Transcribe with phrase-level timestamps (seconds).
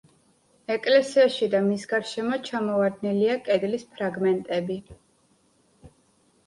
[0.75, 4.81] ეკლესიაში და მის გარშემო ჩამოვარდნილია კედლის ფრაგმენტები.